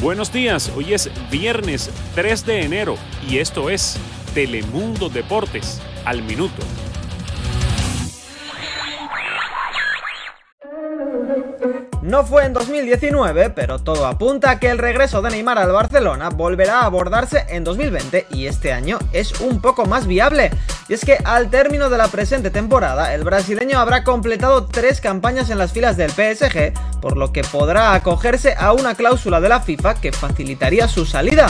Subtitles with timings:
[0.00, 2.96] Buenos días, hoy es viernes 3 de enero
[3.28, 3.98] y esto es
[4.32, 6.62] Telemundo Deportes al minuto.
[12.10, 16.28] No fue en 2019, pero todo apunta a que el regreso de Neymar al Barcelona
[16.28, 20.50] volverá a abordarse en 2020 y este año es un poco más viable.
[20.88, 25.50] Y es que al término de la presente temporada, el brasileño habrá completado tres campañas
[25.50, 29.60] en las filas del PSG, por lo que podrá acogerse a una cláusula de la
[29.60, 31.46] FIFA que facilitaría su salida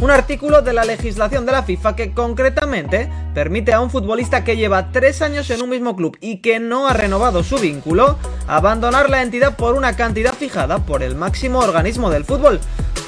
[0.00, 4.56] un artículo de la legislación de la FIFA que concretamente permite a un futbolista que
[4.56, 9.10] lleva tres años en un mismo club y que no ha renovado su vínculo abandonar
[9.10, 12.60] la entidad por una cantidad fijada por el máximo organismo del fútbol.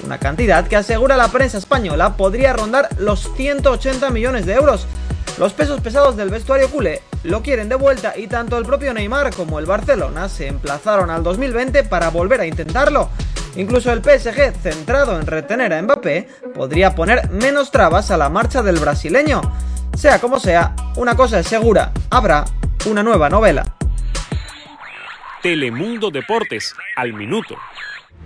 [0.05, 4.86] Una cantidad que asegura la prensa española podría rondar los 180 millones de euros.
[5.38, 9.34] Los pesos pesados del vestuario culé lo quieren de vuelta y tanto el propio Neymar
[9.34, 13.09] como el Barcelona se emplazaron al 2020 para volver a intentarlo.
[13.56, 18.62] Incluso el PSG, centrado en retener a Mbappé, podría poner menos trabas a la marcha
[18.62, 19.42] del brasileño.
[19.97, 22.44] Sea como sea, una cosa es segura, habrá
[22.86, 23.77] una nueva novela.
[25.42, 27.56] Telemundo Deportes, al minuto.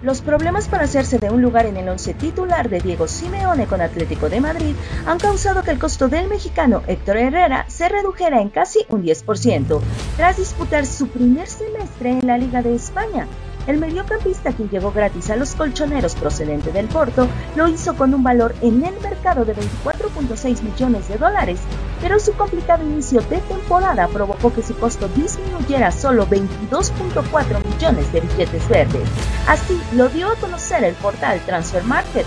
[0.02, 3.80] Los problemas para hacerse de un lugar en el once titular de Diego Simeone con
[3.80, 8.50] Atlético de Madrid han causado que el costo del mexicano Héctor Herrera se redujera en
[8.50, 9.80] casi un 10%,
[10.18, 13.26] tras disputar su primer semestre en la Liga de España.
[13.66, 18.22] El mediocampista, quien llegó gratis a los colchoneros procedente del Porto, lo hizo con un
[18.22, 21.58] valor en el mercado de 24.6 millones de dólares,
[22.00, 28.20] pero su complicado inicio de temporada provocó que su costo disminuyera solo 22.4 millones de
[28.20, 29.08] billetes verdes.
[29.48, 32.26] Así lo dio a conocer el portal Transfer Market.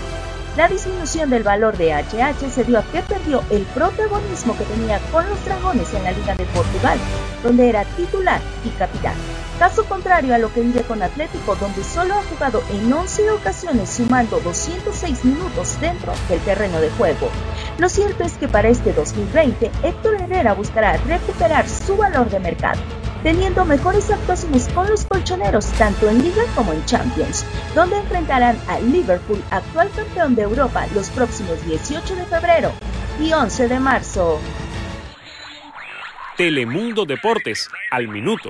[0.56, 4.98] La disminución del valor de HH se dio a que perdió el protagonismo que tenía
[5.10, 6.98] con los dragones en la Liga de Portugal,
[7.42, 9.14] donde era titular y capitán.
[9.58, 13.90] Caso contrario a lo que vive con Atlético, donde solo ha jugado en 11 ocasiones
[13.90, 17.28] sumando 206 minutos dentro del terreno de juego.
[17.76, 22.80] Lo cierto es que para este 2020, Héctor Herrera buscará recuperar su valor de mercado,
[23.22, 28.90] teniendo mejores actuaciones con los colchoneros tanto en Liga como en Champions, donde enfrentarán al
[28.90, 32.72] Liverpool, actual campeón de Europa, los próximos 18 de febrero
[33.20, 34.40] y 11 de marzo.
[36.40, 38.48] Telemundo Deportes, al minuto.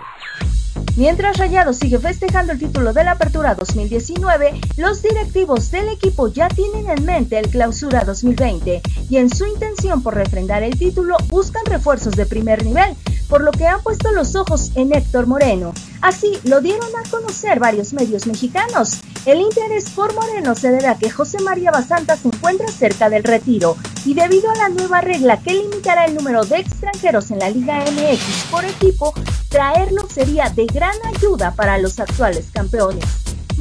[0.96, 6.46] Mientras Rayado sigue festejando el título de la Apertura 2019, los directivos del equipo ya
[6.46, 11.64] tienen en mente el Clausura 2020 y en su intención por refrendar el título buscan
[11.66, 12.94] refuerzos de primer nivel,
[13.30, 15.72] por lo que han puesto los ojos en Héctor Moreno.
[16.02, 18.98] Así lo dieron a conocer varios medios mexicanos.
[19.24, 23.22] El interés por Moreno se debe a que José María Basanta se encuentra cerca del
[23.22, 27.50] retiro y debido a la nueva regla que limitará el número de extranjeros en la
[27.50, 29.14] Liga MX por equipo,
[29.48, 33.04] traerlo sería de gran ayuda para los actuales campeones.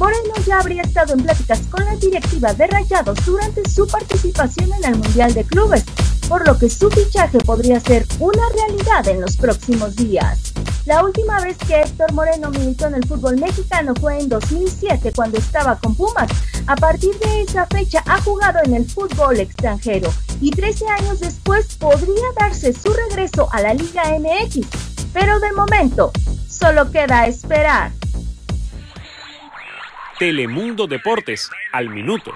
[0.00, 4.94] Moreno ya habría estado en pláticas con la directiva de Rayados durante su participación en
[4.94, 5.84] el Mundial de Clubes,
[6.30, 10.52] por lo que su fichaje podría ser una realidad en los próximos días.
[10.86, 15.38] La última vez que Héctor Moreno militó en el fútbol mexicano fue en 2007 cuando
[15.38, 16.30] estaba con Pumas.
[16.68, 20.08] A partir de esa fecha ha jugado en el fútbol extranjero
[20.40, 24.68] y 13 años después podría darse su regreso a la Liga MX.
[25.12, 26.12] Pero de momento,
[26.48, 27.90] solo queda esperar.
[30.20, 32.30] Telemundo Deportes, al minuto.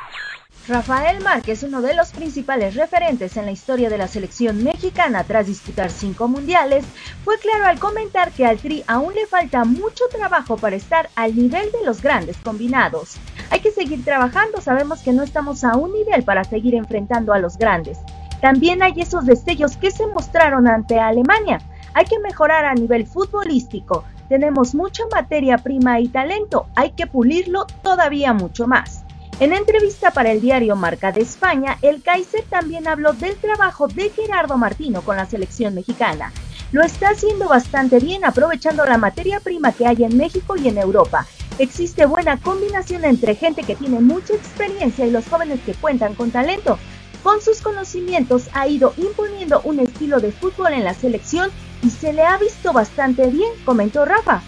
[0.67, 5.47] Rafael Márquez, uno de los principales referentes en la historia de la selección mexicana tras
[5.47, 6.87] disputar cinco mundiales,
[7.23, 11.37] fue claro al comentar que al Tri aún le falta mucho trabajo para estar al
[11.37, 13.17] nivel de los grandes combinados.
[13.51, 17.39] Hay que seguir trabajando, sabemos que no estamos a un nivel para seguir enfrentando a
[17.39, 17.99] los grandes.
[18.41, 21.61] También hay esos destellos que se mostraron ante Alemania.
[21.93, 24.05] Hay que mejorar a nivel futbolístico.
[24.31, 29.04] Tenemos mucha materia prima y talento, hay que pulirlo todavía mucho más.
[29.41, 34.11] En entrevista para el diario Marca de España, el Kaiser también habló del trabajo de
[34.11, 36.33] Gerardo Martino con la selección mexicana.
[36.71, 40.79] Lo está haciendo bastante bien aprovechando la materia prima que hay en México y en
[40.79, 41.27] Europa.
[41.59, 46.31] Existe buena combinación entre gente que tiene mucha experiencia y los jóvenes que cuentan con
[46.31, 46.79] talento.
[47.25, 51.51] Con sus conocimientos ha ido imponiendo un estilo de fútbol en la selección
[51.83, 54.43] y se le ha visto bastante bien, comentó Rafa.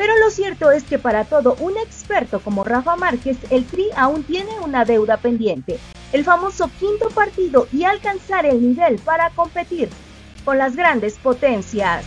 [0.00, 4.22] Pero lo cierto es que para todo un experto como Rafa Márquez, el Tri aún
[4.22, 5.78] tiene una deuda pendiente,
[6.14, 9.90] el famoso quinto partido y alcanzar el nivel para competir
[10.42, 12.06] con las grandes potencias.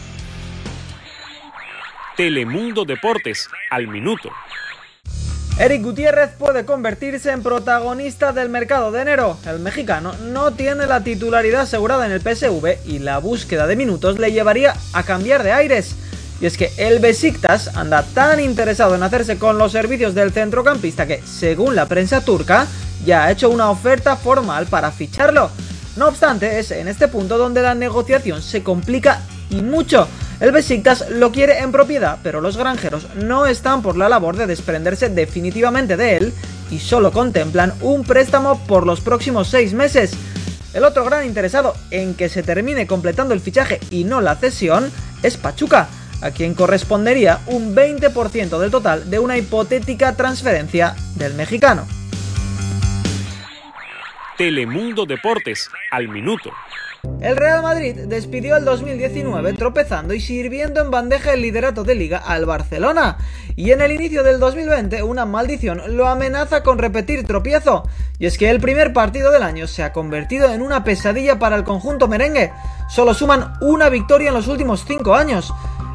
[2.18, 4.28] Telemundo Deportes, al minuto.
[5.60, 9.38] Eric Gutiérrez puede convertirse en protagonista del mercado de enero.
[9.46, 14.18] El mexicano no tiene la titularidad asegurada en el PSV y la búsqueda de minutos
[14.18, 15.96] le llevaría a cambiar de aires.
[16.44, 21.08] Y es que el Besiktas anda tan interesado en hacerse con los servicios del centrocampista
[21.08, 22.68] que, según la prensa turca,
[23.06, 25.50] ya ha hecho una oferta formal para ficharlo.
[25.96, 30.06] No obstante, es en este punto donde la negociación se complica y mucho.
[30.42, 34.46] El Besiktas lo quiere en propiedad, pero los granjeros no están por la labor de
[34.46, 36.34] desprenderse definitivamente de él
[36.70, 40.12] y solo contemplan un préstamo por los próximos seis meses.
[40.74, 44.92] El otro gran interesado en que se termine completando el fichaje y no la cesión
[45.22, 45.88] es Pachuca,
[46.24, 51.86] a quien correspondería un 20% del total de una hipotética transferencia del mexicano.
[54.38, 56.50] Telemundo Deportes, al minuto.
[57.20, 62.18] El Real Madrid despidió el 2019 tropezando y sirviendo en bandeja el liderato de liga
[62.18, 63.18] al Barcelona.
[63.58, 67.84] Y en el inicio del 2020 una maldición lo amenaza con repetir tropiezo.
[68.20, 71.58] Y es que el primer partido del año se ha convertido en una pesadilla para
[71.58, 72.54] el conjunto merengue.
[72.90, 75.54] Solo suman una victoria en los últimos 5 años.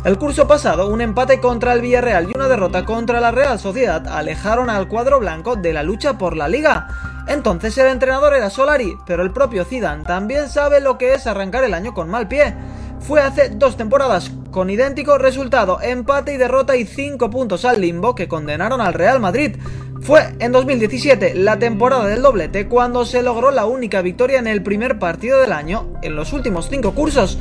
[0.08, 4.08] El curso pasado, un empate contra el Villarreal y una derrota contra la Real Sociedad
[4.08, 6.88] alejaron al cuadro blanco de la lucha por la liga.
[7.26, 11.64] Entonces el entrenador era Solari, pero el propio Zidane también sabe lo que es arrancar
[11.64, 12.54] el año con mal pie.
[13.00, 18.14] Fue hace dos temporadas, con idéntico resultado, empate y derrota y 5 puntos al limbo
[18.14, 19.56] que condenaron al Real Madrid.
[20.00, 24.62] Fue en 2017, la temporada del doblete, cuando se logró la única victoria en el
[24.62, 27.38] primer partido del año en los últimos 5 cursos.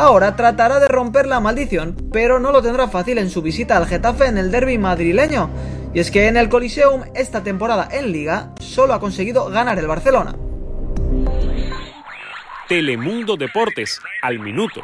[0.00, 3.86] Ahora tratará de romper la maldición, pero no lo tendrá fácil en su visita al
[3.86, 5.50] Getafe en el derby madrileño.
[5.92, 9.86] Y es que en el Coliseum esta temporada en liga solo ha conseguido ganar el
[9.86, 10.34] Barcelona.
[12.66, 14.80] Telemundo Deportes, al minuto.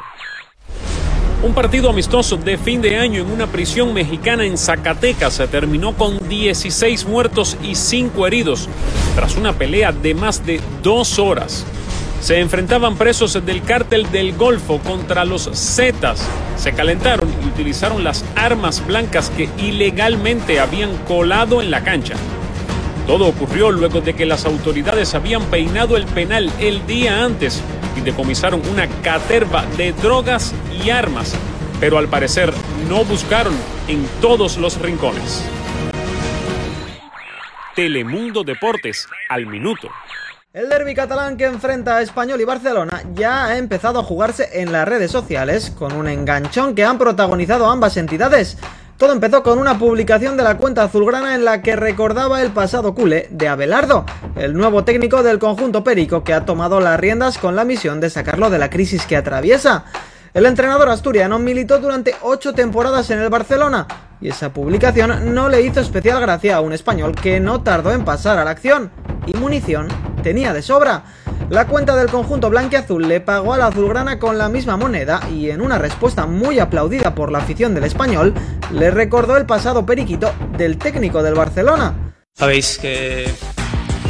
[1.41, 5.95] Un partido amistoso de fin de año en una prisión mexicana en Zacatecas se terminó
[5.97, 8.69] con 16 muertos y 5 heridos,
[9.15, 11.65] tras una pelea de más de dos horas.
[12.21, 16.27] Se enfrentaban presos del cártel del Golfo contra los Zetas.
[16.57, 22.15] Se calentaron y utilizaron las armas blancas que ilegalmente habían colado en la cancha.
[23.05, 27.61] Todo ocurrió luego de que las autoridades habían peinado el penal el día antes
[27.95, 30.53] y decomisaron una caterva de drogas
[30.83, 31.33] y armas,
[31.79, 32.51] pero al parecer
[32.89, 33.53] no buscaron
[33.87, 35.45] en todos los rincones.
[37.75, 39.87] Telemundo Deportes, al minuto.
[40.57, 44.71] El derby catalán que enfrenta a Español y Barcelona ya ha empezado a jugarse en
[44.71, 48.57] las redes sociales con un enganchón que han protagonizado ambas entidades.
[48.97, 52.95] Todo empezó con una publicación de la cuenta azulgrana en la que recordaba el pasado
[52.95, 54.03] culé de Abelardo,
[54.35, 58.09] el nuevo técnico del conjunto perico que ha tomado las riendas con la misión de
[58.09, 59.85] sacarlo de la crisis que atraviesa.
[60.33, 63.85] El entrenador asturiano militó durante ocho temporadas en el Barcelona
[64.19, 68.03] y esa publicación no le hizo especial gracia a un español que no tardó en
[68.03, 68.89] pasar a la acción
[69.27, 69.87] y munición
[70.27, 71.03] tenía de sobra.
[71.49, 75.51] La cuenta del conjunto blanquiazul le pagó a la azulgrana con la misma moneda y
[75.51, 78.33] en una respuesta muy aplaudida por la afición del español,
[78.73, 82.13] le recordó el pasado periquito del técnico del Barcelona.
[82.33, 83.31] Sabéis que,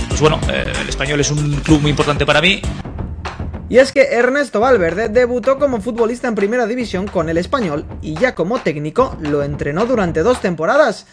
[0.10, 2.64] pues bueno, eh, el español es un club muy importante para mí.
[3.70, 8.16] Y es que Ernesto Valverde debutó como futbolista en primera división con el español y
[8.16, 11.06] ya como técnico lo entrenó durante dos temporadas.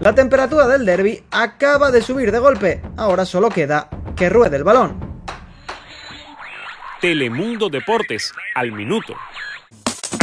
[0.00, 4.64] La temperatura del derby acaba de subir de golpe, ahora solo queda que ruede el
[4.64, 4.98] balón.
[7.00, 9.14] Telemundo Deportes, al minuto.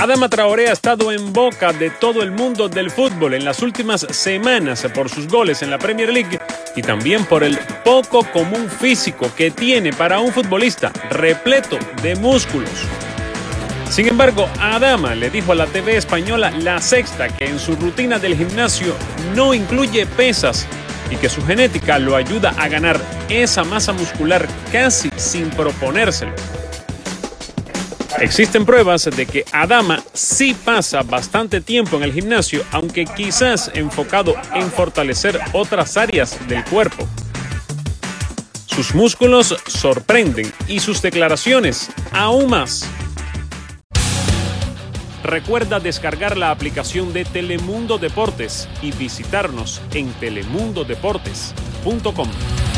[0.01, 4.01] Adama Traoré ha estado en boca de todo el mundo del fútbol en las últimas
[4.01, 6.39] semanas por sus goles en la Premier League
[6.75, 12.69] y también por el poco común físico que tiene para un futbolista repleto de músculos.
[13.89, 18.17] Sin embargo, Adama le dijo a la TV española La Sexta que en su rutina
[18.17, 18.95] del gimnasio
[19.35, 20.67] no incluye pesas
[21.13, 26.33] y que su genética lo ayuda a ganar esa masa muscular casi sin proponérselo.
[28.19, 34.33] Existen pruebas de que Adama sí pasa bastante tiempo en el gimnasio, aunque quizás enfocado
[34.53, 37.07] en fortalecer otras áreas del cuerpo.
[38.65, 42.87] Sus músculos sorprenden y sus declaraciones aún más.
[45.23, 52.72] Recuerda descargar la aplicación de Telemundo Deportes y visitarnos en telemundodeportes.com.